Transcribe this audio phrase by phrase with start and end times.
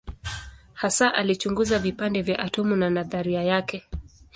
[0.73, 3.85] Hasa alichunguza vipande vya atomu na nadharia yake.